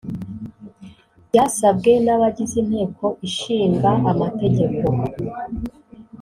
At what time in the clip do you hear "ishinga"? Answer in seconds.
3.27-3.89